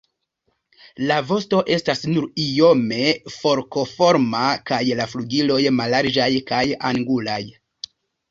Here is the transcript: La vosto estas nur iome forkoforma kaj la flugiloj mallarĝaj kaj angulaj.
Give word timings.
La 1.09 1.17
vosto 1.31 1.59
estas 1.73 1.99
nur 2.13 2.25
iome 2.43 3.11
forkoforma 3.33 4.41
kaj 4.71 4.81
la 5.01 5.07
flugiloj 5.13 5.61
mallarĝaj 5.83 6.29
kaj 6.51 6.65
angulaj. 6.93 7.41